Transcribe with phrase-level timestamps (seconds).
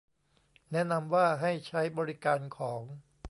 [0.71, 2.81] แนะนำว่าให้ใช้บริการของ